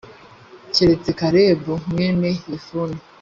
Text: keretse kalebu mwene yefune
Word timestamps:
keretse 0.73 1.09
kalebu 1.19 1.73
mwene 1.91 2.29
yefune 2.49 2.97